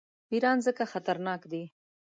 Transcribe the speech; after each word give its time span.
پیران 0.29 0.57
ځکه 0.65 0.83
خطرناک 0.91 1.41
دي. 1.51 1.63